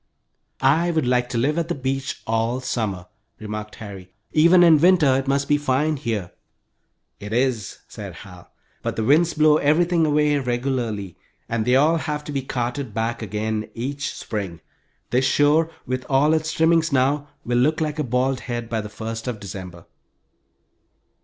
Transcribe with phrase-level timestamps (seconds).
[0.63, 3.05] "I would like to live at the beach all summer,"
[3.37, 4.11] remarked Harry.
[4.31, 6.31] "Even in winter it must be fine here."
[7.19, 8.51] "It is," said Hal.
[8.81, 11.17] "But the winds blow everything away regularly,
[11.47, 14.61] and they all have to be carted back again each spring.
[15.11, 18.89] This shore, with all its trimmings now, will look like a bald head by the
[18.89, 19.85] first of December."